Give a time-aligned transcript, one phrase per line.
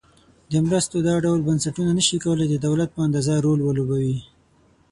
[0.51, 4.17] د مرستو دا ډول بنسټونه نشي کولای د دولت په اندازه رول ولوبوي.